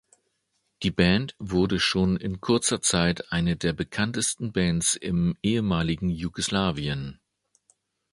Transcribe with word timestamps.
Die 0.81 0.89
Band 0.89 1.35
wurde 1.37 1.79
schon 1.79 2.17
in 2.17 2.41
kurzer 2.41 2.81
Zeit 2.81 3.31
eine 3.31 3.55
der 3.55 3.71
bekanntesten 3.71 4.51
Bands 4.51 4.95
im 4.95 5.37
ehemaligen 5.43 6.09
Jugoslawien. 6.09 7.19